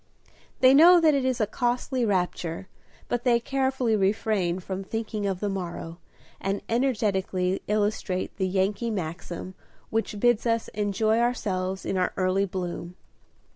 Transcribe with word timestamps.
They 0.61 0.73
know 0.73 0.99
that 0.99 1.13
it 1.13 1.23
is 1.23 1.39
a 1.39 1.45
costly 1.45 2.03
rapture, 2.05 2.67
but 3.07 3.23
they 3.23 3.39
carefully 3.39 3.95
refrain 3.95 4.57
from 4.59 4.83
thinking 4.83 5.27
of 5.27 5.41
the 5.41 5.47
morrow, 5.47 5.99
and 6.39 6.63
energetically 6.67 7.61
illustrate 7.67 8.35
the 8.37 8.47
Yankee 8.47 8.89
maxim 8.89 9.53
which 9.91 10.19
bids 10.19 10.47
us 10.47 10.69
enjoy 10.69 11.19
ourselves 11.19 11.85
in 11.85 11.97
our 11.97 12.13
early 12.17 12.45
bloom. 12.45 12.95